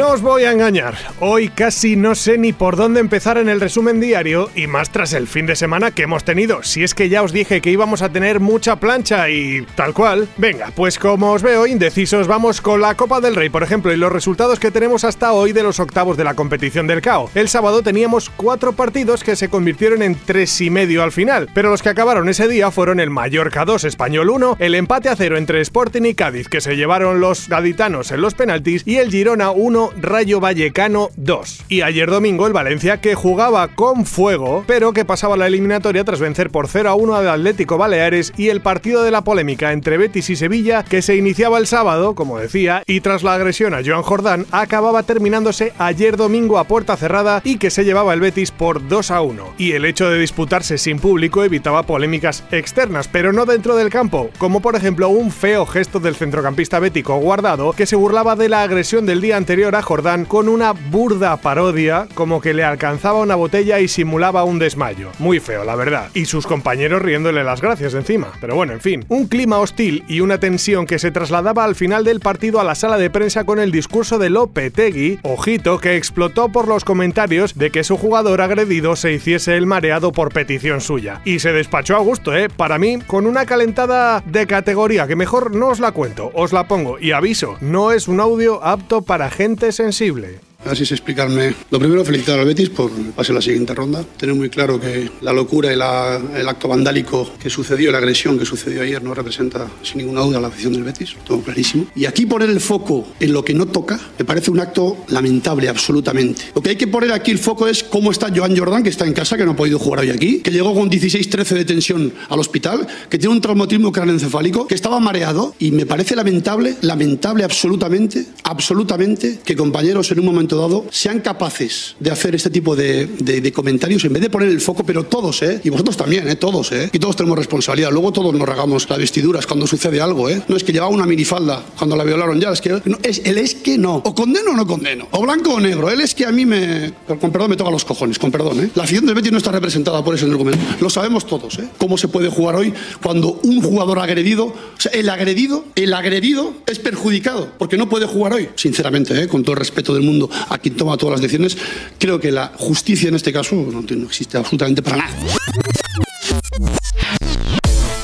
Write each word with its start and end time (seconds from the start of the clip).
No 0.00 0.12
os 0.12 0.22
voy 0.22 0.44
a 0.44 0.52
engañar, 0.52 0.94
hoy 1.20 1.50
casi 1.50 1.94
no 1.94 2.14
sé 2.14 2.38
ni 2.38 2.54
por 2.54 2.76
dónde 2.76 3.00
empezar 3.00 3.36
en 3.36 3.50
el 3.50 3.60
resumen 3.60 4.00
diario 4.00 4.48
y 4.54 4.66
más 4.66 4.88
tras 4.88 5.12
el 5.12 5.26
fin 5.26 5.44
de 5.44 5.54
semana 5.54 5.90
que 5.90 6.04
hemos 6.04 6.24
tenido, 6.24 6.62
si 6.62 6.82
es 6.82 6.94
que 6.94 7.10
ya 7.10 7.22
os 7.22 7.34
dije 7.34 7.60
que 7.60 7.70
íbamos 7.70 8.00
a 8.00 8.08
tener 8.08 8.40
mucha 8.40 8.76
plancha 8.76 9.28
y 9.28 9.66
tal 9.74 9.92
cual. 9.92 10.26
Venga, 10.38 10.72
pues 10.74 10.98
como 10.98 11.32
os 11.32 11.42
veo 11.42 11.66
indecisos, 11.66 12.28
vamos 12.28 12.62
con 12.62 12.80
la 12.80 12.94
Copa 12.94 13.20
del 13.20 13.36
Rey, 13.36 13.50
por 13.50 13.62
ejemplo, 13.62 13.92
y 13.92 13.98
los 13.98 14.10
resultados 14.10 14.58
que 14.58 14.70
tenemos 14.70 15.04
hasta 15.04 15.34
hoy 15.34 15.52
de 15.52 15.62
los 15.62 15.80
octavos 15.80 16.16
de 16.16 16.24
la 16.24 16.32
competición 16.32 16.86
del 16.86 17.02
CAO. 17.02 17.30
El 17.34 17.50
sábado 17.50 17.82
teníamos 17.82 18.30
cuatro 18.30 18.72
partidos 18.72 19.22
que 19.22 19.36
se 19.36 19.50
convirtieron 19.50 20.00
en 20.00 20.14
tres 20.14 20.62
y 20.62 20.70
medio 20.70 21.02
al 21.02 21.12
final, 21.12 21.50
pero 21.52 21.68
los 21.68 21.82
que 21.82 21.90
acabaron 21.90 22.30
ese 22.30 22.48
día 22.48 22.70
fueron 22.70 23.00
el 23.00 23.10
Mallorca 23.10 23.66
2, 23.66 23.84
Español 23.84 24.30
1, 24.30 24.56
el 24.60 24.76
empate 24.76 25.10
a 25.10 25.16
cero 25.16 25.36
entre 25.36 25.60
Sporting 25.60 26.04
y 26.04 26.14
Cádiz 26.14 26.48
que 26.48 26.62
se 26.62 26.74
llevaron 26.74 27.20
los 27.20 27.50
gaditanos 27.50 28.12
en 28.12 28.22
los 28.22 28.32
penaltis 28.32 28.82
y 28.86 28.96
el 28.96 29.10
Girona 29.10 29.50
1 29.50 29.89
Rayo 30.00 30.40
Vallecano 30.40 31.10
2. 31.16 31.64
Y 31.68 31.82
ayer 31.82 32.10
domingo 32.10 32.46
el 32.46 32.52
Valencia 32.52 33.00
que 33.00 33.14
jugaba 33.14 33.68
con 33.68 34.06
fuego, 34.06 34.64
pero 34.66 34.92
que 34.92 35.04
pasaba 35.04 35.36
la 35.36 35.46
eliminatoria 35.46 36.04
tras 36.04 36.20
vencer 36.20 36.50
por 36.50 36.68
0 36.68 36.90
a 36.90 36.94
1 36.94 37.14
al 37.14 37.28
Atlético 37.28 37.78
Baleares 37.78 38.32
y 38.36 38.48
el 38.48 38.60
partido 38.60 39.02
de 39.02 39.10
la 39.10 39.22
polémica 39.22 39.72
entre 39.72 39.98
Betis 39.98 40.30
y 40.30 40.36
Sevilla 40.36 40.82
que 40.82 41.02
se 41.02 41.16
iniciaba 41.16 41.58
el 41.58 41.66
sábado, 41.66 42.14
como 42.14 42.38
decía, 42.38 42.82
y 42.86 43.00
tras 43.00 43.22
la 43.22 43.34
agresión 43.34 43.74
a 43.74 43.82
Joan 43.84 44.02
Jordán 44.02 44.46
acababa 44.50 45.02
terminándose 45.02 45.72
ayer 45.78 46.16
domingo 46.16 46.58
a 46.58 46.64
puerta 46.64 46.96
cerrada 46.96 47.40
y 47.44 47.56
que 47.56 47.70
se 47.70 47.84
llevaba 47.84 48.14
el 48.14 48.20
Betis 48.20 48.50
por 48.50 48.86
2 48.86 49.10
a 49.10 49.20
1. 49.20 49.54
Y 49.58 49.72
el 49.72 49.84
hecho 49.84 50.10
de 50.10 50.18
disputarse 50.18 50.78
sin 50.78 50.98
público 50.98 51.44
evitaba 51.44 51.82
polémicas 51.84 52.44
externas, 52.50 53.08
pero 53.08 53.32
no 53.32 53.46
dentro 53.46 53.76
del 53.76 53.90
campo, 53.90 54.30
como 54.38 54.60
por 54.60 54.76
ejemplo 54.76 55.08
un 55.08 55.30
feo 55.30 55.66
gesto 55.66 56.00
del 56.00 56.16
centrocampista 56.16 56.78
bético 56.78 57.16
guardado 57.16 57.72
que 57.72 57.86
se 57.86 57.96
burlaba 57.96 58.36
de 58.36 58.48
la 58.48 58.62
agresión 58.62 59.06
del 59.06 59.20
día 59.20 59.36
anterior 59.36 59.74
a 59.74 59.79
Jordán 59.82 60.24
con 60.24 60.48
una 60.48 60.72
burda 60.72 61.36
parodia 61.36 62.08
como 62.14 62.40
que 62.40 62.54
le 62.54 62.64
alcanzaba 62.64 63.20
una 63.20 63.34
botella 63.34 63.80
y 63.80 63.88
simulaba 63.88 64.44
un 64.44 64.58
desmayo. 64.58 65.10
Muy 65.18 65.40
feo, 65.40 65.64
la 65.64 65.76
verdad. 65.76 66.10
Y 66.14 66.26
sus 66.26 66.46
compañeros 66.46 67.02
riéndole 67.02 67.44
las 67.44 67.60
gracias 67.60 67.94
encima. 67.94 68.28
Pero 68.40 68.54
bueno, 68.54 68.72
en 68.72 68.80
fin. 68.80 69.04
Un 69.08 69.26
clima 69.26 69.58
hostil 69.58 70.04
y 70.08 70.20
una 70.20 70.38
tensión 70.38 70.86
que 70.86 70.98
se 70.98 71.10
trasladaba 71.10 71.64
al 71.64 71.74
final 71.74 72.04
del 72.04 72.20
partido 72.20 72.60
a 72.60 72.64
la 72.64 72.74
sala 72.74 72.98
de 72.98 73.10
prensa 73.10 73.44
con 73.44 73.58
el 73.58 73.72
discurso 73.72 74.18
de 74.18 74.30
Lopetegui, 74.30 75.20
ojito, 75.22 75.78
que 75.78 75.96
explotó 75.96 76.50
por 76.50 76.68
los 76.68 76.84
comentarios 76.84 77.56
de 77.56 77.70
que 77.70 77.84
su 77.84 77.96
jugador 77.96 78.40
agredido 78.40 78.96
se 78.96 79.12
hiciese 79.12 79.56
el 79.56 79.66
mareado 79.66 80.12
por 80.12 80.32
petición 80.32 80.80
suya. 80.80 81.20
Y 81.24 81.38
se 81.38 81.52
despachó 81.52 81.96
a 81.96 82.00
gusto, 82.00 82.34
¿eh? 82.36 82.48
Para 82.48 82.78
mí, 82.78 82.98
con 83.06 83.26
una 83.26 83.46
calentada 83.46 84.22
de 84.26 84.46
categoría 84.46 85.06
que 85.06 85.16
mejor 85.16 85.54
no 85.54 85.68
os 85.68 85.80
la 85.80 85.92
cuento, 85.92 86.30
os 86.34 86.52
la 86.52 86.66
pongo 86.68 86.98
y 86.98 87.12
aviso, 87.12 87.56
no 87.60 87.92
es 87.92 88.08
un 88.08 88.20
audio 88.20 88.62
apto 88.64 89.02
para 89.02 89.30
gente 89.30 89.69
sensible. 89.72 90.40
Así 90.64 90.82
es 90.82 90.92
explicarme. 90.92 91.54
Lo 91.70 91.78
primero, 91.78 92.04
felicitar 92.04 92.38
al 92.38 92.46
Betis 92.46 92.68
por 92.68 92.90
pasar 92.90 93.34
la 93.34 93.42
siguiente 93.42 93.74
ronda. 93.74 94.04
Tener 94.16 94.34
muy 94.34 94.50
claro 94.50 94.78
que 94.78 95.10
la 95.20 95.32
locura 95.32 95.70
y 95.70 95.74
el 95.74 96.48
acto 96.48 96.68
vandálico 96.68 97.32
que 97.40 97.48
sucedió, 97.48 97.90
la 97.90 97.98
agresión 97.98 98.38
que 98.38 98.44
sucedió 98.44 98.82
ayer, 98.82 99.02
no 99.02 99.14
representa 99.14 99.68
sin 99.82 99.98
ninguna 99.98 100.20
duda 100.20 100.40
la 100.40 100.48
afición 100.48 100.72
del 100.72 100.84
Betis. 100.84 101.16
Todo 101.24 101.40
clarísimo. 101.40 101.86
Y 101.94 102.04
aquí 102.04 102.26
poner 102.26 102.50
el 102.50 102.60
foco 102.60 103.08
en 103.18 103.32
lo 103.32 103.44
que 103.44 103.54
no 103.54 103.66
toca 103.66 103.98
me 104.18 104.24
parece 104.24 104.50
un 104.50 104.60
acto 104.60 104.98
lamentable, 105.08 105.68
absolutamente. 105.68 106.42
Lo 106.54 106.62
que 106.62 106.70
hay 106.70 106.76
que 106.76 106.86
poner 106.86 107.12
aquí 107.12 107.30
el 107.30 107.38
foco 107.38 107.66
es 107.66 107.82
cómo 107.82 108.10
está 108.10 108.28
Joan 108.34 108.56
Jordan, 108.56 108.82
que 108.82 108.90
está 108.90 109.06
en 109.06 109.12
casa, 109.12 109.36
que 109.36 109.44
no 109.44 109.52
ha 109.52 109.56
podido 109.56 109.78
jugar 109.78 110.00
hoy 110.00 110.10
aquí, 110.10 110.40
que 110.40 110.50
llegó 110.50 110.74
con 110.74 110.90
16-13 110.90 111.54
de 111.54 111.64
tensión 111.64 112.12
al 112.28 112.38
hospital, 112.38 112.86
que 113.08 113.18
tiene 113.18 113.34
un 113.34 113.40
traumatismo 113.40 113.92
craneoencefálico, 113.92 114.66
que 114.66 114.74
estaba 114.74 115.00
mareado. 115.00 115.54
Y 115.58 115.70
me 115.70 115.86
parece 115.86 116.14
lamentable, 116.14 116.76
lamentable 116.82 117.44
absolutamente, 117.44 118.26
absolutamente, 118.44 119.40
que 119.44 119.56
compañeros 119.56 120.10
en 120.12 120.20
un 120.20 120.26
momento 120.26 120.49
dado 120.56 120.86
sean 120.90 121.20
capaces 121.20 121.96
de 121.98 122.10
hacer 122.10 122.34
este 122.34 122.50
tipo 122.50 122.76
de, 122.76 123.52
comentarios 123.54 124.04
en 124.04 124.12
vez 124.12 124.22
de 124.22 124.30
poner 124.30 124.48
el 124.48 124.60
foco, 124.60 124.84
pero 124.84 125.04
todos, 125.04 125.42
¿eh? 125.42 125.60
Y 125.64 125.70
vosotros 125.70 125.96
también, 125.96 126.28
¿eh? 126.28 126.36
Todos, 126.36 126.72
¿eh? 126.72 126.90
Y 126.92 126.98
todos 126.98 127.16
tenemos 127.16 127.38
responsabilidad. 127.38 127.90
Luego 127.90 128.12
todos 128.12 128.34
nos 128.34 128.48
regamos 128.48 128.88
las 128.88 128.98
vestiduras 128.98 129.46
cuando 129.46 129.66
sucede 129.66 130.00
algo, 130.00 130.28
¿eh? 130.28 130.42
No 130.48 130.56
es 130.56 130.64
que 130.64 130.72
llevaba 130.72 130.92
una 130.92 131.06
minifalda 131.06 131.64
cuando 131.76 131.96
la 131.96 132.04
violaron 132.04 132.40
ya, 132.40 132.52
es 132.52 132.60
que 132.60 132.70
no, 132.84 132.98
es, 133.02 133.22
él 133.24 133.38
es 133.38 133.54
que 133.54 133.78
no. 133.78 133.96
O 133.96 134.14
condeno 134.14 134.52
o 134.52 134.56
no 134.56 134.66
condeno. 134.66 135.08
O 135.10 135.22
blanco 135.22 135.54
o 135.54 135.60
negro. 135.60 135.90
Él 135.90 136.00
es 136.00 136.14
que 136.14 136.26
a 136.26 136.32
mí 136.32 136.46
me. 136.46 136.92
Con 137.20 137.30
perdón 137.30 137.50
me 137.50 137.56
toca 137.56 137.70
los 137.70 137.84
cojones, 137.84 138.18
con 138.18 138.30
perdón, 138.30 138.60
¿eh? 138.60 138.70
La 138.74 138.84
afición 138.84 139.06
del 139.06 139.14
Betis 139.14 139.32
no 139.32 139.38
está 139.38 139.52
representada 139.52 140.02
por 140.04 140.14
ese 140.14 140.26
argumento. 140.26 140.60
Lo 140.80 140.90
sabemos 140.90 141.26
todos, 141.26 141.58
¿eh? 141.58 141.68
Cómo 141.78 141.98
se 141.98 142.08
puede 142.08 142.28
jugar 142.28 142.56
hoy 142.56 142.72
cuando 143.02 143.40
un 143.42 143.62
jugador 143.62 143.98
agredido, 143.98 144.46
o 144.46 144.54
sea, 144.78 144.92
el 144.92 145.08
agredido, 145.08 145.64
el 145.74 145.92
agredido 145.92 146.54
es 146.66 146.78
perjudicado 146.78 147.48
porque 147.58 147.76
no 147.76 147.88
puede 147.88 148.06
jugar 148.06 148.32
hoy. 148.32 148.48
Sinceramente, 148.56 149.22
¿eh? 149.22 149.28
Con 149.28 149.42
todo 149.42 149.52
el 149.52 149.58
respeto 149.58 149.94
del 149.94 150.02
mundo 150.02 150.30
a 150.48 150.58
quien 150.58 150.76
toma 150.76 150.96
todas 150.96 151.12
las 151.12 151.20
decisiones, 151.20 151.56
creo 151.98 152.20
que 152.20 152.30
la 152.32 152.52
justicia 152.56 153.08
en 153.08 153.14
este 153.14 153.32
caso 153.32 153.54
no, 153.56 153.80
existe 154.06 154.38
absolutamente 154.38 154.82
para 154.82 154.98
nada. 154.98 155.10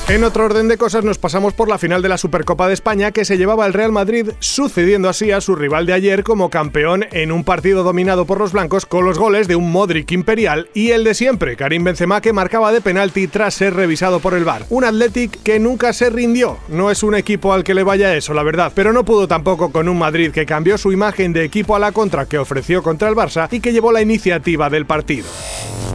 En 0.09 0.23
otro 0.23 0.45
orden 0.45 0.69
de 0.69 0.77
cosas 0.77 1.03
nos 1.03 1.17
pasamos 1.17 1.53
por 1.53 1.67
la 1.67 1.77
final 1.77 2.01
de 2.01 2.07
la 2.07 2.17
Supercopa 2.17 2.69
de 2.69 2.73
España 2.73 3.11
que 3.11 3.25
se 3.25 3.37
llevaba 3.37 3.65
el 3.65 3.73
Real 3.73 3.91
Madrid, 3.91 4.29
sucediendo 4.39 5.09
así 5.09 5.31
a 5.31 5.41
su 5.41 5.53
rival 5.53 5.85
de 5.85 5.91
ayer 5.91 6.23
como 6.23 6.49
campeón 6.49 7.05
en 7.11 7.29
un 7.33 7.43
partido 7.43 7.83
dominado 7.83 8.23
por 8.23 8.39
los 8.39 8.53
blancos 8.53 8.85
con 8.85 9.03
los 9.03 9.19
goles 9.19 9.49
de 9.49 9.57
un 9.57 9.69
Modric 9.69 10.13
imperial 10.13 10.69
y 10.73 10.91
el 10.91 11.03
de 11.03 11.13
siempre, 11.13 11.57
Karim 11.57 11.83
Benzema 11.83 12.21
que 12.21 12.31
marcaba 12.31 12.71
de 12.71 12.79
penalti 12.79 13.27
tras 13.27 13.55
ser 13.55 13.73
revisado 13.73 14.21
por 14.21 14.33
el 14.33 14.45
VAR. 14.45 14.65
Un 14.69 14.85
Athletic 14.85 15.43
que 15.43 15.59
nunca 15.59 15.91
se 15.91 16.09
rindió. 16.09 16.57
No 16.69 16.89
es 16.89 17.03
un 17.03 17.13
equipo 17.13 17.51
al 17.51 17.65
que 17.65 17.73
le 17.73 17.83
vaya 17.83 18.15
eso, 18.15 18.33
la 18.33 18.43
verdad, 18.43 18.71
pero 18.73 18.93
no 18.93 19.03
pudo 19.03 19.27
tampoco 19.27 19.73
con 19.73 19.89
un 19.89 19.99
Madrid 19.99 20.31
que 20.31 20.45
cambió 20.45 20.77
su 20.77 20.93
imagen 20.93 21.33
de 21.33 21.43
equipo 21.43 21.75
a 21.75 21.79
la 21.79 21.91
contra 21.91 22.27
que 22.27 22.37
ofreció 22.37 22.81
contra 22.81 23.09
el 23.09 23.15
Barça 23.15 23.49
y 23.51 23.59
que 23.59 23.73
llevó 23.73 23.91
la 23.91 24.01
iniciativa 24.01 24.69
del 24.69 24.85
partido. 24.85 25.27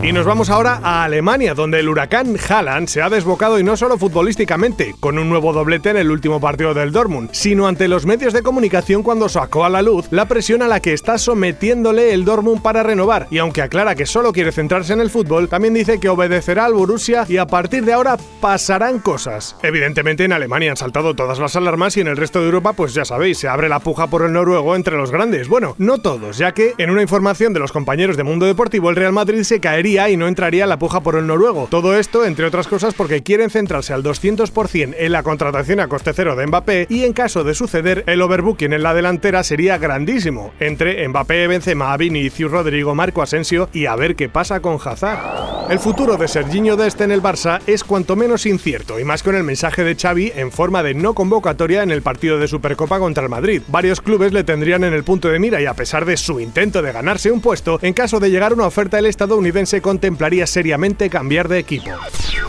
Y 0.02 0.12
nos 0.12 0.26
vamos 0.26 0.50
ahora 0.50 0.80
a 0.82 1.04
Alemania, 1.04 1.54
donde 1.54 1.78
el 1.78 1.88
huracán 1.88 2.34
Haaland 2.36 2.88
se 2.88 3.02
ha 3.02 3.08
desbocado 3.08 3.60
y 3.60 3.62
no 3.62 3.76
solo 3.76 3.96
futbolísticamente, 3.98 4.96
con 4.98 5.16
un 5.16 5.28
nuevo 5.28 5.52
doblete 5.52 5.90
en 5.90 5.96
el 5.96 6.10
último 6.10 6.40
partido 6.40 6.74
del 6.74 6.90
Dortmund, 6.90 7.30
sino 7.30 7.68
ante 7.68 7.86
los 7.86 8.04
medios 8.04 8.32
de 8.32 8.42
comunicación 8.42 9.04
cuando 9.04 9.28
sacó 9.28 9.64
a 9.64 9.70
la 9.70 9.80
luz 9.80 10.08
la 10.10 10.26
presión 10.26 10.60
a 10.60 10.66
la 10.66 10.80
que 10.80 10.92
está 10.92 11.18
sometiéndole 11.18 12.12
el 12.14 12.24
Dortmund 12.24 12.62
para 12.62 12.82
renovar. 12.82 13.28
Y 13.30 13.38
aunque 13.38 13.62
aclara 13.62 13.94
que 13.94 14.04
solo 14.04 14.32
quiere 14.32 14.50
centrarse 14.50 14.92
en 14.92 15.00
el 15.00 15.08
fútbol, 15.08 15.48
también 15.48 15.72
dice 15.72 16.00
que 16.00 16.08
obedecerá 16.08 16.64
al 16.64 16.74
Borussia 16.74 17.24
y 17.28 17.36
a 17.36 17.46
partir 17.46 17.84
de 17.84 17.92
ahora 17.92 18.16
pasarán 18.40 18.98
cosas. 18.98 19.54
Evidentemente 19.62 20.24
en 20.24 20.32
Alemania 20.32 20.72
han 20.72 20.76
saltado 20.76 21.14
todas 21.14 21.38
las 21.38 21.54
alarmas 21.54 21.96
y 21.96 22.00
en 22.00 22.08
el 22.08 22.16
resto 22.16 22.40
de 22.40 22.46
Europa, 22.46 22.72
pues 22.72 22.92
ya 22.92 23.04
sabéis, 23.04 23.38
se 23.38 23.46
abre 23.46 23.68
la 23.68 23.78
puja 23.78 24.08
por 24.08 24.22
el 24.22 24.32
noruego 24.32 24.74
entre 24.74 24.96
los 24.96 25.12
grandes. 25.12 25.46
Bueno, 25.46 25.76
no 25.78 25.98
todos, 25.98 26.38
ya 26.38 26.50
que 26.50 26.74
en 26.78 26.90
una 26.90 27.02
información 27.02 27.52
de 27.52 27.60
los 27.60 27.70
compañeros 27.70 28.16
de 28.16 28.24
Mundo 28.24 28.46
Deportivo, 28.46 28.90
el 28.90 28.96
Real 28.96 29.12
Madrid 29.12 29.44
se 29.44 29.60
caería 29.60 29.91
y 29.92 30.16
no 30.16 30.26
entraría 30.26 30.66
la 30.66 30.78
puja 30.78 31.00
por 31.00 31.16
el 31.16 31.26
noruego. 31.26 31.66
Todo 31.70 31.98
esto, 31.98 32.24
entre 32.24 32.46
otras 32.46 32.66
cosas, 32.66 32.94
porque 32.94 33.22
quieren 33.22 33.50
centrarse 33.50 33.92
al 33.92 34.02
200% 34.02 34.94
en 34.98 35.12
la 35.12 35.22
contratación 35.22 35.80
a 35.80 35.88
coste 35.88 36.12
cero 36.14 36.34
de 36.34 36.46
Mbappé 36.46 36.86
y 36.88 37.04
en 37.04 37.12
caso 37.12 37.44
de 37.44 37.54
suceder, 37.54 38.04
el 38.06 38.22
overbooking 38.22 38.72
en 38.72 38.82
la 38.82 38.94
delantera 38.94 39.42
sería 39.42 39.76
grandísimo, 39.76 40.52
entre 40.60 41.06
Mbappé, 41.08 41.46
Benzema, 41.46 41.94
Vinicius, 41.96 42.50
Rodrigo, 42.50 42.94
Marco 42.94 43.20
Asensio 43.20 43.68
y 43.72 43.86
a 43.86 43.96
ver 43.96 44.16
qué 44.16 44.28
pasa 44.28 44.60
con 44.60 44.78
Hazard. 44.82 45.51
El 45.70 45.78
futuro 45.78 46.16
de 46.16 46.28
Serginho 46.28 46.76
Dest 46.76 47.00
en 47.00 47.12
el 47.12 47.22
Barça 47.22 47.60
es 47.66 47.82
cuanto 47.82 48.14
menos 48.14 48.44
incierto, 48.46 49.00
y 49.00 49.04
más 49.04 49.22
con 49.22 49.34
el 49.34 49.42
mensaje 49.42 49.84
de 49.84 49.94
Xavi 49.94 50.32
en 50.36 50.52
forma 50.52 50.82
de 50.82 50.92
no 50.92 51.14
convocatoria 51.14 51.82
en 51.82 51.90
el 51.90 52.02
partido 52.02 52.38
de 52.38 52.48
Supercopa 52.48 52.98
contra 52.98 53.22
el 53.22 53.30
Madrid. 53.30 53.62
Varios 53.68 54.00
clubes 54.00 54.32
le 54.32 54.44
tendrían 54.44 54.84
en 54.84 54.92
el 54.92 55.04
punto 55.04 55.28
de 55.28 55.38
mira 55.38 55.62
y 55.62 55.66
a 55.66 55.74
pesar 55.74 56.04
de 56.04 56.16
su 56.16 56.40
intento 56.40 56.82
de 56.82 56.92
ganarse 56.92 57.30
un 57.30 57.40
puesto, 57.40 57.78
en 57.80 57.94
caso 57.94 58.20
de 58.20 58.30
llegar 58.30 58.52
una 58.52 58.66
oferta 58.66 58.98
el 58.98 59.06
estadounidense 59.06 59.80
contemplaría 59.80 60.46
seriamente 60.46 61.08
cambiar 61.08 61.48
de 61.48 61.58
equipo. 61.58 61.90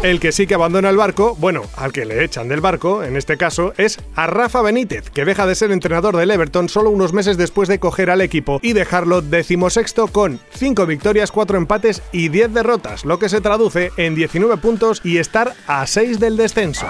El 0.02 0.20
que 0.20 0.34
sí 0.34 0.48
que 0.48 0.56
abandona 0.56 0.90
el 0.90 0.98
barco, 0.98 1.36
bueno, 1.40 1.62
al 1.78 1.94
que 1.94 2.04
le 2.04 2.26
echan 2.26 2.50
del 2.50 2.60
barco, 2.60 3.04
en 3.04 3.16
este 3.16 3.38
caso, 3.38 3.74
es 3.78 4.00
a 4.16 4.28
Rafa 4.28 4.62
Benítez, 4.62 5.10
que 5.10 5.24
deja 5.24 5.48
de 5.48 5.56
ser 5.56 5.72
entrenador 5.72 6.18
del 6.18 6.30
Everton 6.30 6.68
solo 6.68 6.90
unos 6.90 7.14
meses 7.14 7.38
después 7.38 7.70
de 7.70 7.80
coger 7.80 8.10
al 8.10 8.20
equipo 8.20 8.60
y 8.62 8.74
dejarlo 8.74 9.22
decimosexto 9.22 10.08
con 10.08 10.42
5 10.56 10.86
victorias, 10.86 11.32
4 11.32 11.58
empates 11.58 12.02
y 12.12 12.28
10 12.28 12.54
derrotas, 12.54 13.03
lo 13.04 13.20
que 13.20 13.30
se 13.30 13.42
traduce 13.42 13.92
en 13.98 14.16
19 14.16 14.58
puntos 14.58 15.02
y 15.04 15.18
estar 15.18 15.54
a 15.68 15.86
6 15.86 16.20
del 16.20 16.38
descenso. 16.38 16.86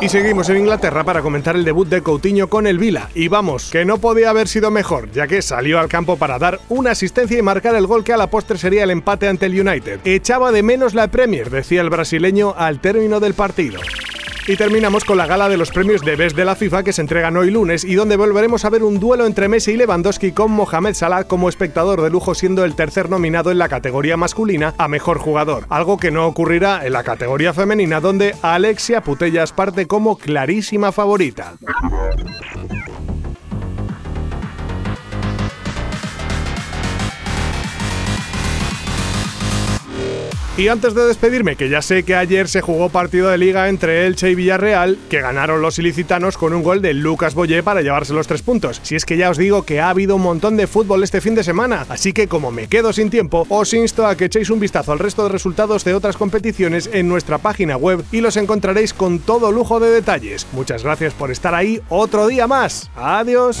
Y 0.00 0.10
seguimos 0.10 0.48
en 0.50 0.58
Inglaterra 0.58 1.04
para 1.04 1.22
comentar 1.22 1.56
el 1.56 1.64
debut 1.64 1.88
de 1.88 2.02
Coutinho 2.02 2.48
con 2.48 2.66
el 2.66 2.78
Vila. 2.78 3.08
Y 3.14 3.28
vamos, 3.28 3.70
que 3.70 3.86
no 3.86 3.98
podía 3.98 4.30
haber 4.30 4.46
sido 4.46 4.70
mejor, 4.70 5.10
ya 5.10 5.26
que 5.26 5.40
salió 5.40 5.78
al 5.80 5.88
campo 5.88 6.16
para 6.16 6.38
dar 6.38 6.60
una 6.68 6.90
asistencia 6.90 7.38
y 7.38 7.42
marcar 7.42 7.74
el 7.74 7.86
gol 7.86 8.04
que 8.04 8.12
a 8.12 8.18
la 8.18 8.28
postre 8.28 8.58
sería 8.58 8.84
el 8.84 8.90
empate 8.90 9.26
ante 9.26 9.46
el 9.46 9.58
United. 9.58 10.00
Echaba 10.04 10.52
de 10.52 10.62
menos 10.62 10.94
la 10.94 11.08
Premier, 11.08 11.48
decía 11.48 11.80
el 11.80 11.90
brasileño 11.90 12.54
al 12.56 12.80
término 12.80 13.20
del 13.20 13.34
partido. 13.34 13.80
Y 14.48 14.56
terminamos 14.56 15.04
con 15.04 15.16
la 15.16 15.26
gala 15.26 15.48
de 15.48 15.56
los 15.56 15.72
premios 15.72 16.02
de 16.02 16.14
Best 16.14 16.36
de 16.36 16.44
la 16.44 16.54
FIFA 16.54 16.84
que 16.84 16.92
se 16.92 17.00
entregan 17.00 17.36
hoy 17.36 17.50
lunes 17.50 17.82
y 17.82 17.96
donde 17.96 18.16
volveremos 18.16 18.64
a 18.64 18.70
ver 18.70 18.84
un 18.84 19.00
duelo 19.00 19.26
entre 19.26 19.48
Messi 19.48 19.72
y 19.72 19.76
Lewandowski 19.76 20.30
con 20.30 20.52
Mohamed 20.52 20.94
Salah 20.94 21.24
como 21.24 21.48
espectador 21.48 22.00
de 22.00 22.10
lujo 22.10 22.32
siendo 22.32 22.64
el 22.64 22.76
tercer 22.76 23.10
nominado 23.10 23.50
en 23.50 23.58
la 23.58 23.68
categoría 23.68 24.16
masculina 24.16 24.72
a 24.78 24.86
mejor 24.86 25.18
jugador, 25.18 25.66
algo 25.68 25.96
que 25.96 26.12
no 26.12 26.28
ocurrirá 26.28 26.86
en 26.86 26.92
la 26.92 27.02
categoría 27.02 27.52
femenina 27.54 28.00
donde 28.00 28.36
Alexia 28.40 29.00
Putellas 29.00 29.50
parte 29.50 29.86
como 29.86 30.16
clarísima 30.16 30.92
favorita. 30.92 31.54
Y 40.58 40.68
antes 40.68 40.94
de 40.94 41.06
despedirme, 41.06 41.54
que 41.54 41.68
ya 41.68 41.82
sé 41.82 42.02
que 42.02 42.14
ayer 42.14 42.48
se 42.48 42.62
jugó 42.62 42.88
partido 42.88 43.28
de 43.28 43.36
liga 43.36 43.68
entre 43.68 44.06
Elche 44.06 44.30
y 44.30 44.34
Villarreal, 44.34 44.96
que 45.10 45.20
ganaron 45.20 45.60
los 45.60 45.78
ilicitanos 45.78 46.38
con 46.38 46.54
un 46.54 46.62
gol 46.62 46.80
de 46.80 46.94
Lucas 46.94 47.34
Boyé 47.34 47.62
para 47.62 47.82
llevarse 47.82 48.14
los 48.14 48.26
tres 48.26 48.40
puntos. 48.40 48.80
Si 48.82 48.96
es 48.96 49.04
que 49.04 49.18
ya 49.18 49.28
os 49.28 49.36
digo 49.36 49.64
que 49.64 49.80
ha 49.80 49.90
habido 49.90 50.16
un 50.16 50.22
montón 50.22 50.56
de 50.56 50.66
fútbol 50.66 51.04
este 51.04 51.20
fin 51.20 51.34
de 51.34 51.44
semana, 51.44 51.84
así 51.90 52.14
que 52.14 52.26
como 52.26 52.50
me 52.52 52.68
quedo 52.68 52.94
sin 52.94 53.10
tiempo, 53.10 53.46
os 53.50 53.74
insto 53.74 54.06
a 54.06 54.16
que 54.16 54.24
echéis 54.24 54.48
un 54.48 54.58
vistazo 54.58 54.92
al 54.92 54.98
resto 54.98 55.24
de 55.24 55.28
resultados 55.28 55.84
de 55.84 55.92
otras 55.92 56.16
competiciones 56.16 56.88
en 56.90 57.06
nuestra 57.06 57.36
página 57.36 57.76
web 57.76 58.02
y 58.10 58.22
los 58.22 58.38
encontraréis 58.38 58.94
con 58.94 59.18
todo 59.18 59.52
lujo 59.52 59.78
de 59.78 59.90
detalles. 59.90 60.46
Muchas 60.52 60.82
gracias 60.82 61.12
por 61.12 61.30
estar 61.30 61.54
ahí 61.54 61.82
otro 61.90 62.28
día 62.28 62.46
más. 62.46 62.90
Adiós. 62.96 63.60